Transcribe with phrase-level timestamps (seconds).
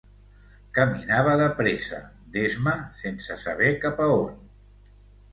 [0.75, 1.99] Caminava de pressa,
[2.37, 4.41] d'esma, sense saber cap a on.